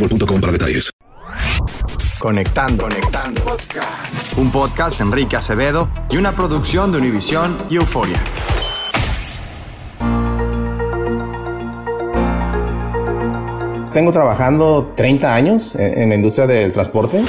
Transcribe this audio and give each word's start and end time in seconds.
boostmobile.com 0.00 0.40
para 0.40 0.52
detalles. 0.52 0.90
Conectando, 2.18 2.84
conectando. 2.84 3.42
Un 4.36 4.50
podcast 4.50 4.98
de 4.98 5.04
Enrique 5.04 5.36
Acevedo 5.36 5.88
y 6.10 6.16
una 6.16 6.32
producción 6.32 6.92
de 6.92 6.98
Univisión 6.98 7.56
y 7.70 7.76
Euforia. 7.76 8.20
Tengo 13.92 14.12
trabajando 14.12 14.92
30 14.96 15.34
años 15.34 15.74
en, 15.74 16.02
en 16.02 16.08
la 16.10 16.14
industria 16.14 16.46
del 16.46 16.72
transporte. 16.72 17.22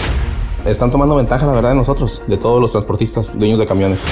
Están 0.65 0.91
tomando 0.91 1.15
ventaja, 1.15 1.47
la 1.47 1.53
verdad, 1.53 1.69
de 1.69 1.75
nosotros, 1.75 2.21
de 2.27 2.37
todos 2.37 2.61
los 2.61 2.71
transportistas, 2.71 3.37
dueños 3.37 3.59
de 3.59 3.65
camiones. 3.65 4.05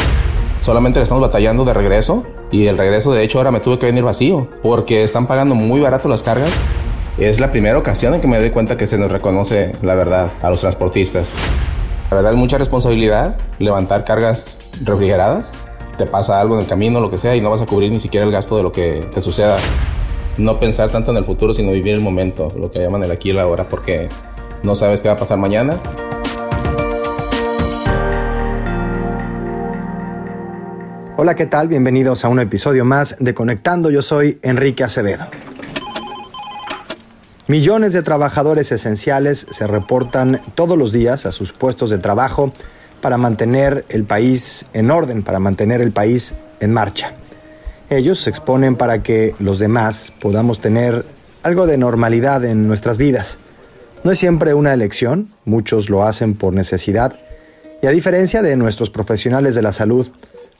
Solamente 0.59 0.99
le 0.99 1.03
estamos 1.03 1.21
batallando 1.21 1.63
de 1.63 1.73
regreso 1.73 2.23
y 2.51 2.65
el 2.67 2.77
regreso, 2.77 3.13
de 3.13 3.23
hecho, 3.23 3.37
ahora 3.37 3.51
me 3.51 3.59
tuve 3.59 3.79
que 3.79 3.85
venir 3.85 4.03
vacío 4.03 4.47
porque 4.61 5.03
están 5.03 5.27
pagando 5.27 5.55
muy 5.55 5.79
barato 5.79 6.09
las 6.09 6.23
cargas. 6.23 6.51
Es 7.19 7.41
la 7.41 7.51
primera 7.51 7.77
ocasión 7.77 8.13
en 8.13 8.21
que 8.21 8.29
me 8.29 8.39
doy 8.39 8.49
cuenta 8.49 8.77
que 8.77 8.87
se 8.87 8.97
nos 8.97 9.11
reconoce 9.11 9.73
la 9.81 9.93
verdad 9.93 10.31
a 10.41 10.49
los 10.49 10.61
transportistas. 10.61 11.33
La 12.09 12.15
verdad 12.15 12.31
es 12.31 12.37
mucha 12.37 12.57
responsabilidad 12.57 13.35
levantar 13.59 14.05
cargas 14.05 14.55
refrigeradas. 14.85 15.53
Te 15.97 16.05
pasa 16.05 16.39
algo 16.39 16.55
en 16.55 16.61
el 16.61 16.67
camino, 16.67 17.01
lo 17.01 17.11
que 17.11 17.17
sea, 17.17 17.35
y 17.35 17.41
no 17.41 17.49
vas 17.49 17.59
a 17.59 17.65
cubrir 17.65 17.91
ni 17.91 17.99
siquiera 17.99 18.25
el 18.25 18.31
gasto 18.31 18.55
de 18.55 18.63
lo 18.63 18.71
que 18.71 19.05
te 19.13 19.21
suceda. 19.21 19.57
No 20.37 20.61
pensar 20.61 20.91
tanto 20.91 21.11
en 21.11 21.17
el 21.17 21.25
futuro, 21.25 21.51
sino 21.51 21.73
vivir 21.73 21.93
el 21.93 21.99
momento, 21.99 22.53
lo 22.57 22.71
que 22.71 22.79
llaman 22.79 23.03
el 23.03 23.11
aquí 23.11 23.31
y 23.31 23.37
ahora, 23.37 23.67
porque 23.67 24.07
no 24.63 24.73
sabes 24.73 25.01
qué 25.01 25.09
va 25.09 25.15
a 25.15 25.17
pasar 25.17 25.37
mañana. 25.37 25.77
Hola, 31.17 31.35
¿qué 31.35 31.45
tal? 31.47 31.67
Bienvenidos 31.67 32.23
a 32.23 32.29
un 32.29 32.39
episodio 32.39 32.85
más 32.85 33.17
de 33.19 33.33
Conectando. 33.33 33.89
Yo 33.89 34.01
soy 34.01 34.39
Enrique 34.41 34.85
Acevedo. 34.85 35.27
Millones 37.49 37.93
de 37.93 38.03
trabajadores 38.03 38.71
esenciales 38.71 39.47
se 39.49 39.65
reportan 39.65 40.39
todos 40.53 40.77
los 40.77 40.91
días 40.91 41.25
a 41.25 41.31
sus 41.31 41.51
puestos 41.51 41.89
de 41.89 41.97
trabajo 41.97 42.53
para 43.01 43.17
mantener 43.17 43.85
el 43.89 44.03
país 44.03 44.67
en 44.73 44.91
orden, 44.91 45.23
para 45.23 45.39
mantener 45.39 45.81
el 45.81 45.91
país 45.91 46.35
en 46.59 46.71
marcha. 46.71 47.13
Ellos 47.89 48.19
se 48.19 48.29
exponen 48.29 48.75
para 48.75 49.01
que 49.01 49.33
los 49.39 49.57
demás 49.57 50.13
podamos 50.21 50.61
tener 50.61 51.07
algo 51.41 51.65
de 51.65 51.79
normalidad 51.79 52.45
en 52.45 52.67
nuestras 52.67 52.99
vidas. 52.99 53.39
No 54.03 54.11
es 54.11 54.19
siempre 54.19 54.53
una 54.53 54.71
elección, 54.71 55.29
muchos 55.45 55.89
lo 55.89 56.03
hacen 56.03 56.35
por 56.35 56.53
necesidad, 56.53 57.15
y 57.81 57.87
a 57.87 57.89
diferencia 57.89 58.43
de 58.43 58.57
nuestros 58.57 58.91
profesionales 58.91 59.55
de 59.55 59.63
la 59.63 59.71
salud, 59.71 60.07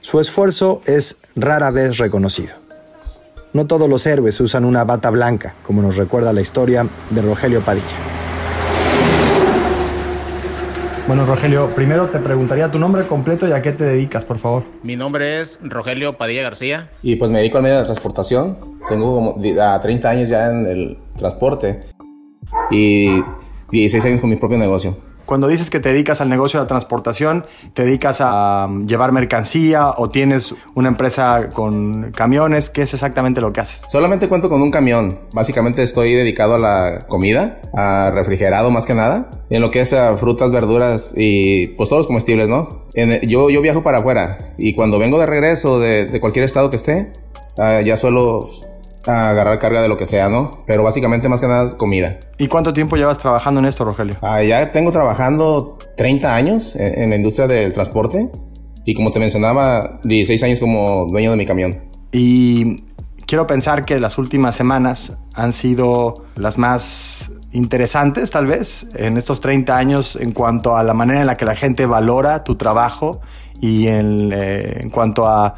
su 0.02 0.20
esfuerzo 0.20 0.82
es 0.88 1.18
rara 1.36 1.70
vez 1.70 2.00
reconocido. 2.00 2.69
No 3.54 3.66
todos 3.66 3.90
los 3.90 4.06
héroes 4.06 4.40
usan 4.42 4.64
una 4.64 4.84
bata 4.84 5.10
blanca, 5.10 5.56
como 5.66 5.82
nos 5.82 5.98
recuerda 5.98 6.32
la 6.34 6.42
historia 6.42 6.86
de 7.10 7.22
Rogelio 7.22 7.62
Padilla. 7.62 7.86
Bueno, 11.08 11.26
Rogelio, 11.26 11.74
primero 11.74 12.10
te 12.10 12.20
preguntaría 12.20 12.70
tu 12.72 12.78
nombre 12.78 13.08
completo 13.08 13.48
y 13.48 13.52
a 13.52 13.64
qué 13.64 13.72
te 13.72 13.84
dedicas, 13.84 14.24
por 14.26 14.38
favor. 14.38 14.64
Mi 14.84 14.96
nombre 14.96 15.42
es 15.42 15.58
Rogelio 15.64 16.16
Padilla 16.18 16.44
García. 16.44 16.92
Y 17.02 17.16
pues 17.16 17.32
me 17.32 17.40
dedico 17.40 17.58
al 17.58 17.64
medio 17.64 17.80
de 17.80 17.86
transportación. 17.86 18.58
Tengo 18.88 19.16
como 19.16 19.34
di- 19.42 19.58
a 19.58 19.80
30 19.80 20.08
años 20.10 20.30
ya 20.30 20.52
en 20.52 20.68
el 20.68 20.98
transporte 21.18 21.86
y 22.70 23.10
16 23.72 24.06
años 24.06 24.22
con 24.22 24.30
mi 24.30 24.36
propio 24.36 24.60
negocio. 24.60 24.96
Cuando 25.30 25.48
dices 25.48 25.70
que 25.70 25.80
te 25.80 25.90
dedicas 25.90 26.22
al 26.22 26.30
negocio 26.30 26.60
de 26.60 26.64
la 26.64 26.68
transportación, 26.68 27.46
¿te 27.74 27.84
dedicas 27.86 28.20
a 28.20 28.66
um, 28.68 28.88
llevar 28.88 29.12
mercancía 29.12 29.92
o 29.96 30.10
tienes 30.10 30.56
una 30.74 30.88
empresa 30.88 31.50
con 31.54 32.10
camiones? 32.14 32.72
¿Qué 32.72 32.82
es 32.82 32.96
exactamente 32.96 33.40
lo 33.40 33.54
que 33.54 33.60
haces? 33.62 33.84
Solamente 33.90 34.28
cuento 34.28 34.50
con 34.50 34.60
un 34.64 34.72
camión. 34.72 35.20
Básicamente 35.36 35.84
estoy 35.84 36.16
dedicado 36.16 36.56
a 36.56 36.58
la 36.58 36.98
comida, 37.08 37.62
a 37.78 38.10
refrigerado 38.10 38.72
más 38.72 38.88
que 38.88 38.96
nada. 38.96 39.30
En 39.52 39.62
lo 39.62 39.70
que 39.70 39.82
es 39.82 39.94
a 39.94 40.18
frutas, 40.18 40.50
verduras 40.50 41.14
y 41.16 41.68
pues 41.78 41.90
todos 41.90 42.00
los 42.00 42.08
comestibles, 42.08 42.50
¿no? 42.50 42.68
En- 42.96 43.22
yo, 43.30 43.52
yo 43.52 43.62
viajo 43.62 43.84
para 43.84 44.00
afuera 44.00 44.56
y 44.58 44.74
cuando 44.74 44.98
vengo 44.98 45.20
de 45.20 45.28
regreso 45.28 45.80
de, 45.80 46.06
de 46.08 46.20
cualquier 46.20 46.44
estado 46.46 46.72
que 46.72 46.78
esté, 46.78 47.14
ah, 47.60 47.82
ya 47.86 47.98
suelo 47.98 48.48
agarrar 49.06 49.60
carga 49.60 49.82
de 49.82 49.90
lo 49.90 49.98
que 49.98 50.06
sea, 50.06 50.30
¿no? 50.30 50.64
Pero 50.68 50.84
básicamente 50.84 51.30
más 51.30 51.42
que 51.42 51.48
nada 51.48 51.78
comida. 51.78 52.20
¿Y 52.38 52.48
cuánto 52.48 52.74
tiempo 52.74 52.96
llevas 52.96 53.18
trabajando 53.18 53.60
en 53.60 53.66
esto, 53.66 53.86
Rogelio? 53.86 54.16
Ah, 54.22 54.44
ya 54.44 54.72
tengo 54.72 54.92
trabajando 54.92 55.78
30 55.96 56.36
años 56.36 56.76
en, 56.76 57.04
en 57.04 57.10
la 57.10 57.16
industria 57.16 57.48
del 57.48 57.74
transporte 57.74 58.30
y 58.86 58.96
como 58.96 59.12
te 59.12 59.20
mencionaba, 59.20 60.00
16 60.04 60.42
años 60.44 60.60
como 60.60 61.06
dueño 61.08 61.32
de 61.32 61.38
mi 61.38 61.46
camión. 61.46 61.78
Y 62.12 62.78
quiero 63.28 63.46
pensar 63.46 63.86
que 63.86 64.00
las 64.00 64.18
últimas 64.18 64.56
semanas 64.56 65.20
han 65.36 65.54
sido 65.54 66.16
las 66.36 66.58
más 66.58 67.32
interesantes, 67.52 68.32
tal 68.32 68.48
vez, 68.48 68.90
en 68.96 69.18
estos 69.18 69.42
30 69.42 69.78
años 69.78 70.16
en 70.16 70.32
cuanto 70.32 70.76
a 70.76 70.84
la 70.84 70.94
manera 70.94 71.22
en 71.22 71.28
la 71.28 71.38
que 71.38 71.46
la 71.46 71.56
gente 71.56 71.86
valora 71.86 72.44
tu 72.44 72.56
trabajo 72.56 73.22
y 73.62 73.88
en, 73.88 74.32
eh, 74.34 74.80
en 74.82 74.90
cuanto 74.90 75.28
a 75.28 75.56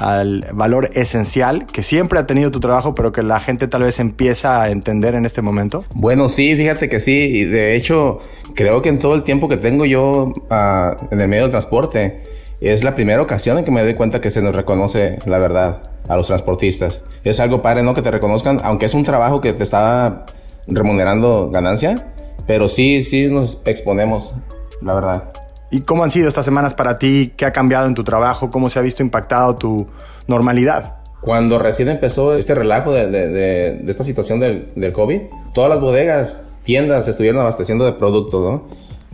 al 0.00 0.46
valor 0.52 0.90
esencial 0.94 1.66
que 1.66 1.82
siempre 1.82 2.18
ha 2.18 2.26
tenido 2.26 2.50
tu 2.50 2.58
trabajo, 2.58 2.94
pero 2.94 3.12
que 3.12 3.22
la 3.22 3.38
gente 3.38 3.68
tal 3.68 3.82
vez 3.82 4.00
empieza 4.00 4.62
a 4.62 4.70
entender 4.70 5.14
en 5.14 5.26
este 5.26 5.42
momento? 5.42 5.84
Bueno, 5.94 6.28
sí, 6.28 6.56
fíjate 6.56 6.88
que 6.88 7.00
sí. 7.00 7.12
Y 7.12 7.44
de 7.44 7.76
hecho, 7.76 8.18
creo 8.54 8.82
que 8.82 8.88
en 8.88 8.98
todo 8.98 9.14
el 9.14 9.22
tiempo 9.22 9.48
que 9.48 9.56
tengo 9.56 9.84
yo 9.84 10.32
ah, 10.48 10.96
en 11.10 11.20
el 11.20 11.28
medio 11.28 11.44
del 11.44 11.50
transporte, 11.50 12.22
es 12.60 12.82
la 12.82 12.94
primera 12.94 13.22
ocasión 13.22 13.58
en 13.58 13.64
que 13.64 13.70
me 13.70 13.82
doy 13.82 13.94
cuenta 13.94 14.20
que 14.20 14.30
se 14.30 14.42
nos 14.42 14.54
reconoce 14.54 15.18
la 15.26 15.38
verdad 15.38 15.82
a 16.08 16.16
los 16.16 16.26
transportistas. 16.26 17.04
Es 17.22 17.40
algo 17.40 17.62
padre, 17.62 17.82
¿no? 17.82 17.94
Que 17.94 18.02
te 18.02 18.10
reconozcan, 18.10 18.60
aunque 18.64 18.86
es 18.86 18.94
un 18.94 19.04
trabajo 19.04 19.40
que 19.40 19.52
te 19.52 19.62
está 19.62 20.26
remunerando 20.66 21.50
ganancia, 21.50 22.12
pero 22.46 22.68
sí, 22.68 23.04
sí 23.04 23.28
nos 23.28 23.62
exponemos, 23.64 24.34
la 24.82 24.94
verdad. 24.94 25.32
¿Y 25.70 25.82
cómo 25.82 26.02
han 26.02 26.10
sido 26.10 26.28
estas 26.28 26.44
semanas 26.44 26.74
para 26.74 26.96
ti? 26.96 27.32
¿Qué 27.36 27.44
ha 27.44 27.52
cambiado 27.52 27.86
en 27.86 27.94
tu 27.94 28.02
trabajo? 28.02 28.50
¿Cómo 28.50 28.68
se 28.68 28.78
ha 28.78 28.82
visto 28.82 29.02
impactado 29.02 29.54
tu 29.54 29.86
normalidad? 30.26 30.96
Cuando 31.20 31.58
recién 31.58 31.88
empezó 31.88 32.34
este 32.34 32.54
relajo 32.54 32.92
de, 32.92 33.08
de, 33.08 33.28
de, 33.28 33.90
esta 33.90 34.04
situación 34.04 34.40
del, 34.40 34.72
del, 34.74 34.92
COVID, 34.92 35.20
todas 35.52 35.70
las 35.70 35.80
bodegas, 35.80 36.44
tiendas 36.62 37.06
estuvieron 37.08 37.40
abasteciendo 37.40 37.84
de 37.84 37.92
productos, 37.92 38.42
¿no? 38.42 38.62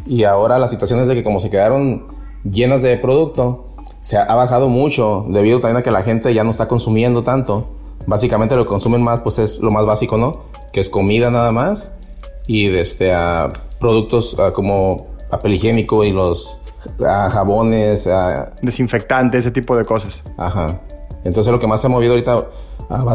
Y 0.07 0.25
ahora 0.25 0.59
la 0.59 0.69
situación 0.69 1.01
es 1.01 1.09
de 1.09 1.15
que 1.15 1.25
como 1.25 1.41
se 1.41 1.51
quedaron 1.51 2.07
llenas 2.49 2.81
de 2.81 2.97
producto, 2.97 3.67
se 4.01 4.17
ha 4.17 4.35
bajado 4.35 4.69
mucho 4.69 5.27
debido 5.29 5.59
también 5.59 5.79
a 5.79 5.83
que 5.83 5.91
la 5.91 6.03
gente 6.03 6.33
ya 6.33 6.45
no 6.45 6.53
está 6.53 6.69
consumiendo 6.69 7.23
tanto. 7.23 7.69
Básicamente 8.07 8.55
lo 8.55 8.63
que 8.63 8.69
consumen 8.69 9.03
más 9.03 9.21
pues 9.21 9.41
es 9.41 9.59
lo 9.59 9.73
más 9.73 9.85
básico, 9.85 10.17
¿no? 10.17 10.45
Que 10.73 10.81
es 10.81 10.89
comida 10.89 11.31
nada 11.31 11.51
más 11.51 11.99
y 12.47 12.69
desde 12.69 13.13
a 13.13 13.49
productos 13.81 14.37
como 14.55 15.16
papel 15.31 15.55
higiénico 15.55 16.05
y 16.05 16.13
los 16.13 16.59
jabones, 16.99 18.09
desinfectantes, 18.63 19.41
ese 19.41 19.51
tipo 19.51 19.77
de 19.77 19.85
cosas. 19.85 20.25
Ajá. 20.37 20.81
Entonces 21.25 21.53
lo 21.53 21.59
que 21.59 21.67
más 21.67 21.81
se 21.81 21.89
ha 21.89 21.91
movido 21.91 22.13
ahorita, 22.13 22.47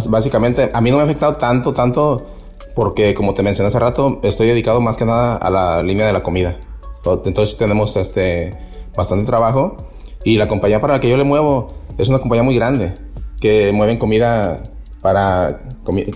básicamente, 0.10 0.70
a 0.74 0.82
mí 0.82 0.92
no 0.92 0.98
me 0.98 1.04
ha 1.04 1.06
afectado 1.06 1.34
tanto, 1.36 1.74
tanto, 1.74 2.28
porque 2.76 3.14
como 3.14 3.34
te 3.34 3.44
mencioné 3.44 3.68
hace 3.68 3.80
rato, 3.80 4.20
estoy 4.24 4.48
dedicado 4.48 4.82
más 4.82 4.98
que 4.98 5.06
nada 5.06 5.36
a 5.36 5.50
la 5.50 5.82
línea 5.82 6.06
de 6.06 6.14
la 6.14 6.22
comida. 6.22 6.58
Entonces 7.06 7.58
tenemos 7.58 7.96
este, 7.96 8.52
bastante 8.96 9.26
trabajo 9.26 9.78
y 10.24 10.38
la 10.38 10.48
compañía 10.48 10.80
para 10.80 10.96
la 10.96 11.00
que 11.00 11.10
yo 11.10 11.18
le 11.18 11.24
muevo 11.24 11.68
es 11.98 12.10
una 12.10 12.20
compañía 12.20 12.44
muy 12.44 12.56
grande 12.56 12.94
que 13.40 13.72
mueven 13.72 13.98
comida 13.98 14.62
para 15.02 15.62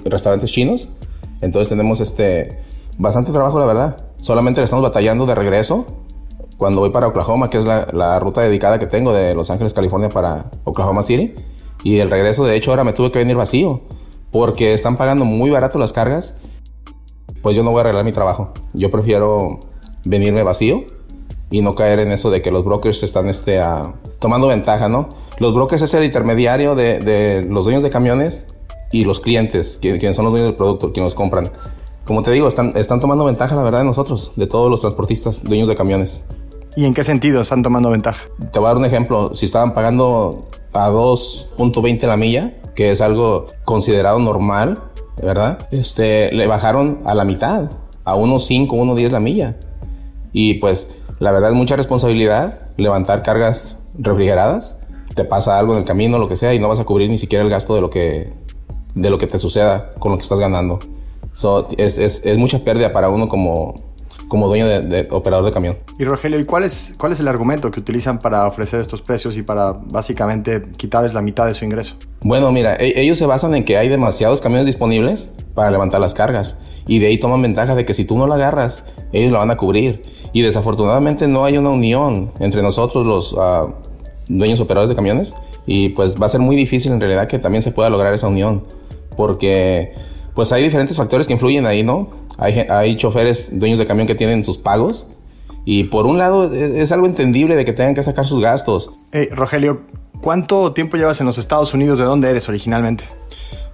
restaurantes 0.05 0.51
chinos. 0.51 0.89
Entonces 1.41 1.69
tenemos 1.69 1.99
este, 2.01 2.59
bastante 2.97 3.31
trabajo, 3.31 3.59
la 3.59 3.65
verdad. 3.65 3.97
Solamente 4.25 4.59
le 4.59 4.65
estamos 4.65 4.81
batallando 4.81 5.27
de 5.27 5.35
regreso 5.35 5.85
cuando 6.57 6.81
voy 6.81 6.89
para 6.89 7.05
Oklahoma, 7.05 7.47
que 7.47 7.59
es 7.59 7.63
la, 7.63 8.19
ruta 8.19 8.41
dedicada 8.41 8.79
que 8.79 8.87
tengo 8.87 9.13
de 9.13 9.35
Los 9.35 9.51
Ángeles, 9.51 9.75
California 9.75 10.09
para 10.09 10.49
Oklahoma 10.63 11.03
City. 11.03 11.35
Y 11.83 11.99
el 11.99 12.09
regreso, 12.09 12.43
de 12.43 12.55
hecho, 12.55 12.71
ahora 12.71 12.83
me 12.83 12.91
tuve 12.91 13.11
que 13.11 13.19
venir 13.19 13.35
vacío 13.35 13.81
porque 14.31 14.73
están 14.73 14.97
pagando 14.97 15.25
muy 15.25 15.51
barato 15.51 15.77
las 15.77 15.93
cargas. 15.93 16.33
Pues 17.43 17.55
yo 17.55 17.61
no 17.61 17.69
voy 17.69 17.77
a 17.77 17.81
arreglar 17.81 18.03
mi 18.03 18.11
trabajo. 18.11 18.51
Yo 18.73 18.89
prefiero 18.89 19.59
venirme 20.05 20.41
vacío 20.41 20.85
y 21.51 21.61
no 21.61 21.75
caer 21.75 21.99
en 21.99 22.11
eso 22.11 22.31
de 22.31 22.41
que 22.41 22.49
los 22.49 22.65
brokers 22.65 23.03
están 23.03 23.29
este, 23.29 23.61
tomando 24.17 24.47
ventaja, 24.47 24.89
¿no? 24.89 25.07
Los 25.37 25.53
brokers 25.53 25.83
es 25.83 25.93
el 25.93 26.03
intermediario 26.03 26.73
de, 26.73 26.97
de 26.97 27.45
los 27.45 27.65
dueños 27.65 27.83
de 27.83 27.91
camiones 27.91 28.47
y 28.91 29.03
los 29.03 29.19
clientes, 29.19 29.77
quienes 29.79 30.15
son 30.15 30.25
los 30.25 30.31
dueños 30.31 30.49
del 30.49 30.57
producto, 30.57 30.91
quienes 30.93 31.13
nos 31.13 31.15
compran. 31.15 31.51
Como 32.05 32.21
te 32.21 32.31
digo, 32.31 32.47
están, 32.47 32.71
están 32.75 32.99
tomando 32.99 33.25
ventaja, 33.25 33.55
la 33.55 33.63
verdad, 33.63 33.79
de 33.79 33.85
nosotros, 33.85 34.31
de 34.35 34.45
todos 34.45 34.69
los 34.69 34.81
transportistas, 34.81 35.43
dueños 35.43 35.67
de 35.67 35.75
camiones. 35.75 36.25
¿Y 36.75 36.85
en 36.85 36.93
qué 36.93 37.03
sentido 37.03 37.41
están 37.41 37.63
tomando 37.63 37.89
ventaja? 37.89 38.27
Te 38.51 38.59
voy 38.59 38.67
a 38.67 38.69
dar 38.69 38.77
un 38.77 38.85
ejemplo. 38.85 39.33
Si 39.33 39.45
estaban 39.47 39.73
pagando 39.73 40.31
a 40.73 40.91
2.20 40.91 42.05
la 42.05 42.15
milla, 42.15 42.53
que 42.75 42.91
es 42.91 43.01
algo 43.01 43.47
considerado 43.63 44.19
normal, 44.19 44.79
¿verdad? 45.21 45.65
Este, 45.71 46.31
le 46.31 46.45
bajaron 46.45 46.99
a 47.05 47.15
la 47.15 47.23
mitad, 47.23 47.71
a 48.03 48.15
1.5, 48.15 48.67
1.10 48.67 49.09
la 49.09 49.19
milla. 49.19 49.57
Y 50.31 50.55
pues, 50.55 50.93
la 51.19 51.31
verdad 51.31 51.51
es 51.51 51.55
mucha 51.55 51.75
responsabilidad 51.75 52.59
levantar 52.77 53.23
cargas 53.23 53.79
refrigeradas. 53.97 54.79
Te 55.15 55.23
pasa 55.23 55.57
algo 55.57 55.73
en 55.73 55.79
el 55.79 55.85
camino, 55.85 56.19
lo 56.19 56.27
que 56.27 56.35
sea, 56.35 56.53
y 56.53 56.59
no 56.59 56.67
vas 56.67 56.79
a 56.79 56.83
cubrir 56.83 57.09
ni 57.09 57.17
siquiera 57.17 57.43
el 57.43 57.49
gasto 57.49 57.73
de 57.73 57.81
lo 57.81 57.89
que, 57.89 58.33
de 58.93 59.09
lo 59.09 59.17
que 59.17 59.27
te 59.27 59.39
suceda 59.39 59.93
con 59.97 60.11
lo 60.11 60.17
que 60.17 60.23
estás 60.23 60.39
ganando. 60.39 60.79
Es, 61.77 61.97
es, 61.97 62.25
es 62.25 62.37
mucha 62.37 62.59
pérdida 62.59 62.93
para 62.93 63.09
uno 63.09 63.27
como, 63.27 63.75
como 64.27 64.47
dueño 64.47 64.67
de, 64.67 65.07
operador 65.11 65.45
de 65.45 65.51
camión. 65.51 65.77
Y 65.99 66.05
Rogelio, 66.05 66.39
¿y 66.39 66.45
cuál 66.45 66.63
es, 66.63 66.93
cuál 66.97 67.11
es 67.11 67.19
el 67.19 67.27
argumento 67.27 67.71
que 67.71 67.79
utilizan 67.79 68.19
para 68.19 68.47
ofrecer 68.47 68.79
estos 68.79 69.01
precios 69.01 69.37
y 69.37 69.43
para 69.43 69.73
básicamente 69.73 70.63
quitarles 70.77 71.13
la 71.13 71.21
mitad 71.21 71.45
de 71.45 71.53
su 71.53 71.65
ingreso? 71.65 71.95
Bueno, 72.21 72.51
mira, 72.51 72.75
e, 72.75 73.01
ellos 73.01 73.17
se 73.17 73.25
basan 73.25 73.55
en 73.55 73.65
que 73.65 73.77
hay 73.77 73.89
demasiados 73.89 74.41
camiones 74.41 74.65
disponibles 74.65 75.31
para 75.53 75.71
levantar 75.71 76.01
las 76.01 76.13
cargas 76.13 76.57
y 76.87 76.99
de 76.99 77.07
ahí 77.07 77.17
toman 77.17 77.41
ventaja 77.41 77.75
de 77.75 77.85
que 77.85 77.93
si 77.93 78.05
tú 78.05 78.17
no 78.17 78.27
la 78.27 78.35
agarras, 78.35 78.83
ellos 79.11 79.31
la 79.31 79.39
van 79.39 79.51
a 79.51 79.55
cubrir. 79.55 80.01
Y 80.33 80.41
desafortunadamente 80.41 81.27
no 81.27 81.45
hay 81.45 81.57
una 81.57 81.69
unión 81.69 82.31
entre 82.39 82.61
nosotros 82.61 83.05
los 83.05 83.33
uh, 83.33 83.73
dueños 84.27 84.59
operadores 84.59 84.89
de 84.89 84.95
camiones 84.95 85.35
y 85.65 85.89
pues 85.89 86.19
va 86.21 86.25
a 86.25 86.29
ser 86.29 86.41
muy 86.41 86.55
difícil 86.55 86.91
en 86.91 86.99
realidad 86.99 87.27
que 87.27 87.39
también 87.39 87.61
se 87.61 87.71
pueda 87.71 87.89
lograr 87.89 88.13
esa 88.13 88.27
unión 88.27 88.63
porque 89.15 89.93
pues 90.35 90.51
hay 90.51 90.63
diferentes 90.63 90.97
factores 90.97 91.25
que 91.25 91.33
influyen 91.33 91.65
ahí, 91.65 91.81
¿no? 91.81 92.09
Hay, 92.37 92.59
hay 92.69 92.97
choferes, 92.97 93.57
dueños 93.57 93.79
de 93.79 93.85
camión 93.85 94.05
que 94.05 94.15
tienen 94.15 94.43
sus 94.43 94.57
pagos. 94.57 95.07
Y 95.63 95.85
por 95.85 96.05
un 96.05 96.17
lado 96.17 96.53
es, 96.53 96.91
algo 96.91 97.07
entendible 97.07 97.55
de 97.55 97.65
que 97.65 97.73
tengan 97.73 97.95
que 97.95 98.03
sacar 98.03 98.25
sus 98.25 98.39
gastos. 98.39 98.91
Hey, 99.11 99.29
Rogelio, 99.31 99.81
¿cuánto 100.21 100.73
tiempo 100.73 100.97
llevas 100.97 101.19
en 101.21 101.25
los 101.25 101.37
Estados 101.39 101.73
Unidos? 101.73 101.97
¿De 101.97 102.05
dónde 102.05 102.29
eres 102.29 102.47
originalmente? 102.49 103.05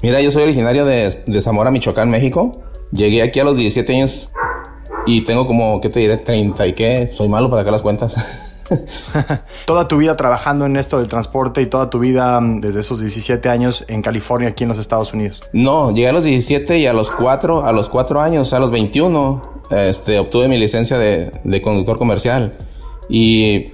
Mira, 0.01 0.21
yo 0.21 0.31
soy 0.31 0.43
originario 0.43 0.85
de, 0.85 1.23
de 1.25 1.41
Zamora, 1.41 1.71
Michoacán, 1.71 2.09
México. 2.09 2.51
Llegué 2.91 3.23
aquí 3.23 3.39
a 3.39 3.43
los 3.43 3.57
17 3.57 3.93
años 3.93 4.31
y 5.05 5.23
tengo 5.23 5.47
como, 5.47 5.81
¿qué 5.81 5.89
te 5.89 5.99
diré? 5.99 6.17
30 6.17 6.67
y 6.67 6.73
qué. 6.73 7.09
Soy 7.11 7.27
malo 7.27 7.49
para 7.49 7.61
sacar 7.61 7.73
las 7.73 7.81
cuentas. 7.81 8.47
toda 9.65 9.87
tu 9.87 9.97
vida 9.97 10.15
trabajando 10.15 10.65
en 10.65 10.77
esto 10.77 10.97
del 10.99 11.07
transporte 11.07 11.61
y 11.61 11.65
toda 11.65 11.89
tu 11.89 11.99
vida 11.99 12.39
mm, 12.39 12.61
desde 12.61 12.79
esos 12.81 12.99
17 12.99 13.49
años 13.49 13.85
en 13.87 14.01
California, 14.01 14.49
aquí 14.49 14.63
en 14.63 14.69
los 14.69 14.77
Estados 14.77 15.13
Unidos. 15.13 15.41
No, 15.53 15.91
llegué 15.91 16.09
a 16.09 16.13
los 16.13 16.23
17 16.23 16.77
y 16.77 16.87
a 16.87 16.93
los 16.93 17.11
4, 17.11 17.65
a 17.65 17.71
los 17.71 17.89
4 17.89 18.21
años, 18.21 18.53
a 18.53 18.59
los 18.59 18.71
21, 18.71 19.41
este, 19.71 20.19
obtuve 20.19 20.47
mi 20.47 20.57
licencia 20.57 20.97
de, 20.97 21.31
de 21.43 21.61
conductor 21.61 21.97
comercial 21.97 22.53
y 23.09 23.65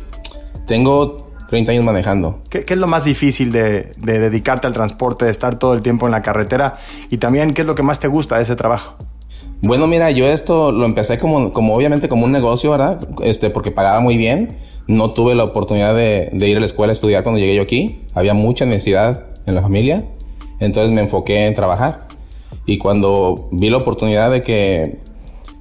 tengo 0.65 1.17
30 1.47 1.71
años 1.71 1.85
manejando. 1.85 2.41
¿Qué, 2.49 2.65
¿Qué, 2.65 2.73
es 2.73 2.79
lo 2.79 2.88
más 2.88 3.05
difícil 3.05 3.51
de, 3.51 3.91
de, 3.99 4.19
dedicarte 4.19 4.67
al 4.67 4.73
transporte, 4.73 5.25
de 5.25 5.31
estar 5.31 5.57
todo 5.57 5.73
el 5.73 5.81
tiempo 5.81 6.05
en 6.05 6.11
la 6.11 6.21
carretera? 6.21 6.77
Y 7.09 7.17
también, 7.17 7.53
¿qué 7.53 7.61
es 7.61 7.67
lo 7.67 7.75
que 7.75 7.83
más 7.83 7.99
te 7.99 8.07
gusta 8.07 8.35
de 8.35 8.44
ese 8.44 8.55
trabajo? 8.55 8.95
Bueno, 9.62 9.88
mira, 9.88 10.12
yo 10.12 10.27
esto 10.27 10.71
lo 10.71 10.86
empecé 10.86 11.18
como, 11.18 11.51
como 11.51 11.74
obviamente 11.74 12.07
como 12.07 12.25
un 12.25 12.31
negocio, 12.31 12.71
¿verdad? 12.71 13.00
Este, 13.24 13.50
porque 13.50 13.71
pagaba 13.71 14.00
muy 14.00 14.15
bien. 14.15 14.50
No 14.88 15.12
tuve 15.12 15.36
la 15.36 15.44
oportunidad 15.44 15.95
de, 15.95 16.30
ir 16.33 16.57
a 16.57 16.59
la 16.59 16.65
escuela 16.65 16.92
a 16.92 16.94
estudiar 16.94 17.24
cuando 17.24 17.39
llegué 17.39 17.56
yo 17.56 17.63
aquí. 17.63 18.06
Había 18.13 18.33
mucha 18.33 18.65
necesidad 18.65 19.25
en 19.45 19.56
la 19.56 19.62
familia. 19.62 20.06
Entonces 20.59 20.92
me 20.92 21.01
enfoqué 21.01 21.48
en 21.48 21.56
trabajar. 21.56 22.07
Y 22.65 22.77
cuando 22.77 23.50
vi 23.51 23.69
la 23.69 23.77
oportunidad 23.77 24.31
de 24.31 24.42
que 24.42 25.00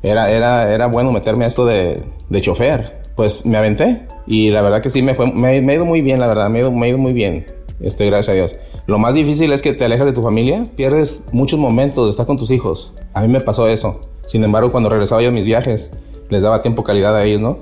era, 0.02 0.30
era, 0.30 0.72
era 0.72 0.86
bueno 0.86 1.10
meterme 1.10 1.44
a 1.44 1.48
esto 1.48 1.64
de, 1.64 2.02
de 2.28 2.40
chofer, 2.40 3.00
pues 3.16 3.46
me 3.46 3.56
aventé. 3.56 4.06
Y 4.26 4.50
la 4.50 4.60
verdad 4.60 4.82
que 4.82 4.90
sí, 4.90 5.02
me, 5.02 5.14
fue, 5.14 5.32
me, 5.32 5.62
me 5.62 5.72
ha 5.72 5.76
ido 5.76 5.84
muy 5.84 6.02
bien, 6.02 6.20
la 6.20 6.26
verdad, 6.26 6.50
me 6.50 6.58
ha 6.58 6.60
ido, 6.62 6.70
me 6.70 6.86
ha 6.86 6.88
ido 6.90 6.98
muy 6.98 7.12
bien. 7.12 7.46
Este, 7.80 8.06
gracias 8.06 8.34
a 8.34 8.36
Dios. 8.36 8.58
Lo 8.86 8.98
más 8.98 9.14
difícil 9.14 9.52
es 9.52 9.62
que 9.62 9.72
te 9.72 9.84
alejas 9.84 10.06
de 10.06 10.12
tu 10.12 10.22
familia, 10.22 10.64
pierdes 10.76 11.22
muchos 11.32 11.58
momentos 11.58 12.06
de 12.06 12.10
estar 12.10 12.26
con 12.26 12.36
tus 12.36 12.50
hijos. 12.50 12.94
A 13.14 13.22
mí 13.22 13.28
me 13.28 13.40
pasó 13.40 13.68
eso. 13.68 14.00
Sin 14.26 14.42
embargo, 14.44 14.72
cuando 14.72 14.88
regresaba 14.88 15.22
yo 15.22 15.28
a 15.28 15.32
mis 15.32 15.44
viajes, 15.44 15.92
les 16.30 16.42
daba 16.42 16.60
tiempo 16.60 16.84
calidad 16.84 17.14
a 17.14 17.24
ellos, 17.24 17.40
¿no? 17.40 17.58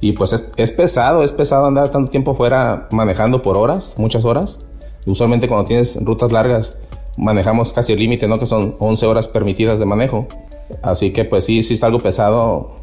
Y 0.00 0.12
pues 0.12 0.34
es, 0.56 0.72
pesado, 0.72 1.22
es 1.22 1.32
pesado 1.32 1.66
andar 1.66 1.90
tanto 1.90 2.10
tiempo 2.10 2.34
fuera 2.34 2.88
manejando 2.90 3.42
por 3.42 3.56
horas, 3.56 3.94
muchas 3.98 4.24
horas. 4.24 4.66
usualmente 5.06 5.48
cuando 5.48 5.64
tienes 5.64 5.96
rutas 6.04 6.32
largas, 6.32 6.78
manejamos 7.16 7.72
casi 7.72 7.92
el 7.92 8.00
límite, 8.00 8.28
¿no? 8.28 8.38
Que 8.38 8.46
son 8.46 8.76
11 8.78 9.06
horas 9.06 9.28
permitidas 9.28 9.78
de 9.78 9.86
manejo. 9.86 10.26
Así 10.82 11.12
que 11.12 11.24
pues 11.24 11.44
sí, 11.44 11.62
sí 11.62 11.74
está 11.74 11.86
algo 11.86 12.00
pesado 12.00 12.76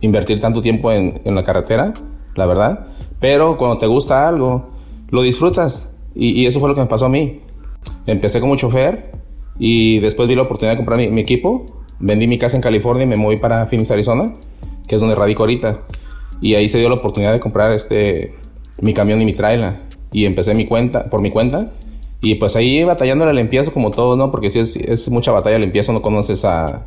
invertir 0.00 0.40
tanto 0.40 0.62
tiempo 0.62 0.92
en, 0.92 1.20
en 1.24 1.34
la 1.34 1.42
carretera, 1.42 1.94
la 2.36 2.46
verdad. 2.46 2.86
Pero 3.18 3.56
cuando 3.56 3.78
te 3.78 3.86
gusta 3.86 4.28
algo, 4.28 4.68
lo 5.08 5.22
disfrutas. 5.22 5.93
Y, 6.14 6.46
eso 6.46 6.60
fue 6.60 6.68
lo 6.68 6.74
que 6.74 6.80
me 6.80 6.86
pasó 6.86 7.06
a 7.06 7.08
mí. 7.08 7.40
Empecé 8.06 8.40
como 8.40 8.56
chofer 8.56 9.12
y 9.58 9.98
después 10.00 10.28
vi 10.28 10.34
la 10.34 10.42
oportunidad 10.42 10.72
de 10.72 10.76
comprar 10.76 10.98
mi, 10.98 11.20
equipo. 11.20 11.66
Vendí 11.98 12.26
mi 12.26 12.38
casa 12.38 12.56
en 12.56 12.62
California 12.62 13.04
y 13.04 13.06
me 13.06 13.16
moví 13.16 13.36
para 13.36 13.66
Phoenix, 13.66 13.90
Arizona, 13.90 14.32
que 14.86 14.94
es 14.94 15.00
donde 15.00 15.16
radico 15.16 15.42
ahorita. 15.42 15.80
Y 16.40 16.54
ahí 16.54 16.68
se 16.68 16.78
dio 16.78 16.88
la 16.88 16.96
oportunidad 16.96 17.32
de 17.32 17.40
comprar 17.40 17.72
este, 17.72 18.34
mi 18.80 18.94
camión 18.94 19.20
y 19.22 19.24
mi 19.24 19.32
trailer. 19.32 19.74
Y 20.12 20.26
empecé 20.26 20.54
mi 20.54 20.66
cuenta, 20.66 21.04
por 21.04 21.20
mi 21.20 21.30
cuenta. 21.30 21.72
Y 22.20 22.36
pues 22.36 22.56
ahí 22.56 22.84
batallando 22.84 23.26
la 23.26 23.32
limpieza 23.32 23.70
como 23.70 23.90
todo, 23.90 24.16
¿no? 24.16 24.30
Porque 24.30 24.50
si 24.50 24.58
es, 24.58 25.08
mucha 25.10 25.32
batalla 25.32 25.58
limpieza, 25.58 25.92
no 25.92 26.02
conoces 26.02 26.44
a 26.44 26.84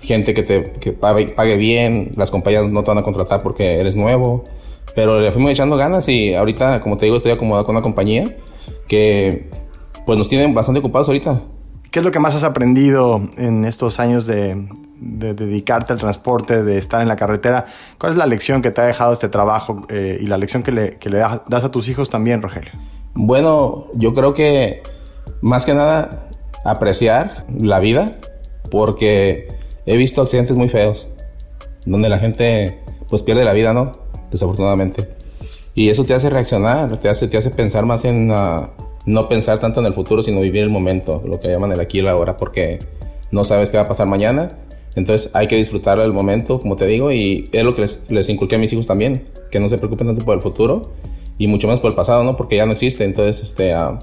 gente 0.00 0.34
que 0.34 0.42
te 0.42 0.92
pague, 0.92 1.28
pague, 1.28 1.56
bien, 1.56 2.10
las 2.16 2.30
compañías 2.30 2.68
no 2.68 2.82
te 2.82 2.90
van 2.90 2.98
a 2.98 3.02
contratar 3.02 3.42
porque 3.42 3.78
eres 3.78 3.96
nuevo. 3.96 4.42
Pero 4.94 5.20
le 5.20 5.30
fuimos 5.30 5.52
echando 5.52 5.76
ganas 5.76 6.08
y 6.08 6.34
ahorita, 6.34 6.80
como 6.80 6.96
te 6.96 7.06
digo, 7.06 7.16
estoy 7.16 7.32
acomodado 7.32 7.64
con 7.64 7.74
una 7.74 7.82
compañía 7.82 8.36
que 8.88 9.50
pues 10.06 10.18
nos 10.18 10.28
tienen 10.28 10.54
bastante 10.54 10.80
ocupados 10.80 11.08
ahorita. 11.08 11.40
¿Qué 11.90 12.00
es 12.00 12.04
lo 12.04 12.10
que 12.10 12.18
más 12.18 12.34
has 12.34 12.44
aprendido 12.44 13.22
en 13.36 13.64
estos 13.64 14.00
años 14.00 14.26
de, 14.26 14.66
de, 15.04 15.34
dedicarte 15.34 15.92
al 15.92 15.98
transporte, 15.98 16.62
de 16.62 16.78
estar 16.78 17.02
en 17.02 17.08
la 17.08 17.16
carretera. 17.16 17.66
¿Cuál 17.98 18.12
es 18.12 18.18
la 18.18 18.26
lección 18.26 18.62
que 18.62 18.70
te 18.70 18.80
ha 18.80 18.84
dejado 18.84 19.12
este 19.12 19.28
trabajo 19.28 19.86
eh, 19.88 20.18
y 20.20 20.26
la 20.26 20.38
lección 20.38 20.62
que 20.62 20.72
le, 20.72 20.90
que 20.98 21.10
le, 21.10 21.18
das 21.18 21.64
a 21.64 21.70
tus 21.70 21.88
hijos 21.88 22.10
también, 22.10 22.42
Rogelio? 22.42 22.72
Bueno, 23.14 23.86
yo 23.94 24.14
creo 24.14 24.34
que 24.34 24.82
más 25.40 25.64
que 25.64 25.74
nada 25.74 26.28
apreciar 26.64 27.46
la 27.60 27.80
vida, 27.80 28.10
porque 28.70 29.48
he 29.86 29.96
visto 29.96 30.22
accidentes 30.22 30.56
muy 30.56 30.68
feos, 30.68 31.08
donde 31.86 32.08
la 32.08 32.18
gente 32.18 32.82
pues 33.08 33.22
pierde 33.22 33.44
la 33.44 33.52
vida, 33.52 33.72
¿no? 33.72 33.92
Desafortunadamente. 34.30 35.08
Y 35.74 35.88
eso 35.88 36.04
te 36.04 36.14
hace 36.14 36.30
reaccionar, 36.30 36.98
te 36.98 37.08
hace, 37.08 37.28
te 37.28 37.36
hace 37.36 37.50
pensar 37.50 37.84
más 37.84 38.04
en 38.04 38.30
uh, 38.30 38.68
no 39.06 39.28
pensar 39.28 39.58
tanto 39.58 39.80
en 39.80 39.86
el 39.86 39.94
futuro, 39.94 40.22
sino 40.22 40.40
vivir 40.40 40.62
el 40.62 40.70
momento, 40.70 41.22
lo 41.24 41.40
que 41.40 41.48
llaman 41.48 41.72
el 41.72 41.80
aquí 41.80 41.98
y 41.98 42.00
el 42.00 42.08
ahora, 42.08 42.36
porque 42.36 42.78
no 43.32 43.44
sabes 43.44 43.70
qué 43.70 43.76
va 43.76 43.82
a 43.82 43.88
pasar 43.88 44.06
mañana. 44.06 44.48
Entonces 44.94 45.30
hay 45.34 45.48
que 45.48 45.56
disfrutar 45.56 45.98
el 45.98 46.12
momento, 46.12 46.58
como 46.58 46.76
te 46.76 46.86
digo, 46.86 47.10
y 47.10 47.44
es 47.52 47.64
lo 47.64 47.74
que 47.74 47.80
les, 47.82 48.08
les 48.10 48.28
inculqué 48.28 48.54
a 48.54 48.58
mis 48.58 48.72
hijos 48.72 48.86
también, 48.86 49.28
que 49.50 49.58
no 49.58 49.68
se 49.68 49.78
preocupen 49.78 50.06
tanto 50.06 50.24
por 50.24 50.36
el 50.36 50.42
futuro 50.42 50.82
y 51.36 51.48
mucho 51.48 51.66
menos 51.66 51.80
por 51.80 51.90
el 51.90 51.96
pasado, 51.96 52.22
¿no? 52.22 52.36
Porque 52.36 52.56
ya 52.56 52.66
no 52.66 52.72
existe. 52.72 53.04
Entonces, 53.04 53.42
este, 53.42 53.76
uh, 53.76 53.98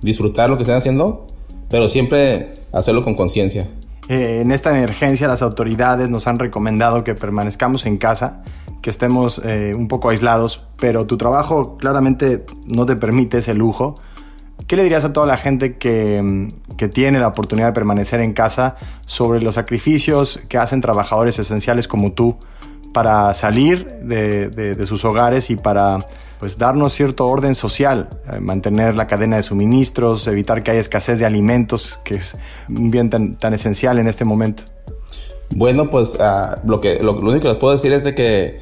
disfrutar 0.00 0.48
lo 0.48 0.56
que 0.56 0.62
estén 0.62 0.76
haciendo, 0.76 1.26
pero 1.68 1.88
siempre 1.88 2.54
hacerlo 2.72 3.04
con 3.04 3.14
conciencia. 3.14 3.68
Eh, 4.08 4.40
en 4.40 4.50
esta 4.50 4.76
emergencia 4.76 5.28
las 5.28 5.42
autoridades 5.42 6.08
nos 6.08 6.26
han 6.26 6.38
recomendado 6.38 7.04
que 7.04 7.14
permanezcamos 7.14 7.86
en 7.86 7.98
casa, 7.98 8.42
que 8.82 8.90
estemos 8.90 9.40
eh, 9.44 9.72
un 9.76 9.88
poco 9.88 10.10
aislados, 10.10 10.66
pero 10.76 11.06
tu 11.06 11.16
trabajo 11.16 11.78
claramente 11.78 12.44
no 12.66 12.84
te 12.84 12.96
permite 12.96 13.38
ese 13.38 13.54
lujo. 13.54 13.94
¿Qué 14.66 14.76
le 14.76 14.82
dirías 14.82 15.04
a 15.04 15.12
toda 15.12 15.26
la 15.26 15.36
gente 15.36 15.76
que, 15.78 16.48
que, 16.76 16.88
tiene 16.88 17.18
la 17.18 17.28
oportunidad 17.28 17.68
de 17.68 17.72
permanecer 17.72 18.20
en 18.20 18.32
casa 18.32 18.76
sobre 19.06 19.40
los 19.40 19.54
sacrificios 19.54 20.42
que 20.48 20.58
hacen 20.58 20.80
trabajadores 20.80 21.38
esenciales 21.38 21.88
como 21.88 22.12
tú 22.12 22.36
para 22.92 23.32
salir 23.34 23.86
de, 24.02 24.48
de, 24.48 24.74
de 24.74 24.86
sus 24.86 25.04
hogares 25.04 25.50
y 25.50 25.56
para 25.56 25.98
pues 26.42 26.58
darnos 26.58 26.92
cierto 26.92 27.26
orden 27.26 27.54
social, 27.54 28.08
eh, 28.32 28.40
mantener 28.40 28.96
la 28.96 29.06
cadena 29.06 29.36
de 29.36 29.44
suministros, 29.44 30.26
evitar 30.26 30.64
que 30.64 30.72
haya 30.72 30.80
escasez 30.80 31.20
de 31.20 31.24
alimentos, 31.24 32.00
que 32.04 32.16
es 32.16 32.36
un 32.68 32.90
bien 32.90 33.10
tan, 33.10 33.34
tan 33.34 33.54
esencial 33.54 34.00
en 34.00 34.08
este 34.08 34.24
momento. 34.24 34.64
Bueno, 35.54 35.88
pues 35.88 36.16
uh, 36.16 36.66
lo, 36.66 36.80
que, 36.80 36.98
lo, 37.00 37.12
lo, 37.12 37.30
único 37.30 37.42
que 37.42 37.48
les 37.48 37.58
puedo 37.58 37.72
decir 37.72 37.92
es 37.92 38.02
de 38.02 38.14
que 38.14 38.60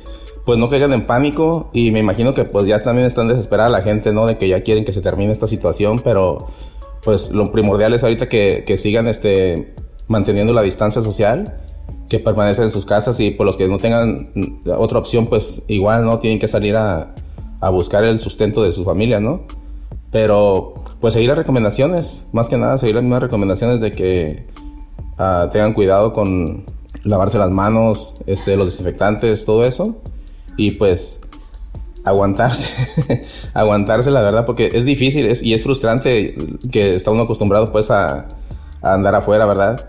pues 0.50 0.58
no 0.58 0.68
caigan 0.68 0.92
en 0.92 1.02
pánico 1.04 1.70
y 1.72 1.92
me 1.92 2.00
imagino 2.00 2.34
que 2.34 2.42
pues 2.42 2.66
ya 2.66 2.82
también 2.82 3.06
están 3.06 3.28
desesperada 3.28 3.68
la 3.68 3.82
gente, 3.82 4.12
¿no? 4.12 4.26
De 4.26 4.34
que 4.34 4.48
ya 4.48 4.64
quieren 4.64 4.84
que 4.84 4.92
se 4.92 5.00
termine 5.00 5.30
esta 5.30 5.46
situación, 5.46 6.00
pero 6.02 6.48
pues 7.04 7.30
lo 7.30 7.52
primordial 7.52 7.94
es 7.94 8.02
ahorita 8.02 8.28
que, 8.28 8.64
que 8.66 8.76
sigan 8.76 9.06
este, 9.06 9.76
manteniendo 10.08 10.52
la 10.52 10.62
distancia 10.62 11.02
social, 11.02 11.60
que 12.08 12.18
permanezcan 12.18 12.64
en 12.64 12.72
sus 12.72 12.84
casas 12.84 13.20
y 13.20 13.30
por 13.30 13.46
los 13.46 13.56
que 13.56 13.68
no 13.68 13.78
tengan 13.78 14.32
otra 14.76 14.98
opción, 14.98 15.26
pues 15.26 15.62
igual 15.68 16.04
no 16.04 16.18
tienen 16.18 16.40
que 16.40 16.48
salir 16.48 16.74
a, 16.74 17.14
a 17.60 17.70
buscar 17.70 18.02
el 18.02 18.18
sustento 18.18 18.64
de 18.64 18.72
su 18.72 18.82
familia, 18.82 19.20
¿no? 19.20 19.42
Pero 20.10 20.82
pues 21.00 21.14
seguir 21.14 21.28
las 21.28 21.38
recomendaciones, 21.38 22.26
más 22.32 22.48
que 22.48 22.56
nada 22.56 22.76
seguir 22.76 22.96
las 22.96 23.04
mismas 23.04 23.22
recomendaciones 23.22 23.80
de 23.80 23.92
que 23.92 24.46
uh, 25.16 25.48
tengan 25.48 25.74
cuidado 25.74 26.10
con 26.10 26.64
lavarse 27.04 27.38
las 27.38 27.52
manos, 27.52 28.16
este, 28.26 28.56
los 28.56 28.66
desinfectantes, 28.66 29.44
todo 29.44 29.64
eso. 29.64 30.02
Y 30.60 30.72
pues 30.72 31.22
aguantarse, 32.04 33.22
aguantarse 33.54 34.10
la 34.10 34.20
verdad, 34.20 34.44
porque 34.44 34.70
es 34.74 34.84
difícil 34.84 35.24
es, 35.24 35.42
y 35.42 35.54
es 35.54 35.62
frustrante 35.62 36.34
que 36.70 36.94
está 36.94 37.10
uno 37.10 37.22
acostumbrado 37.22 37.72
pues 37.72 37.90
a, 37.90 38.28
a 38.82 38.92
andar 38.92 39.14
afuera, 39.14 39.46
¿verdad? 39.46 39.88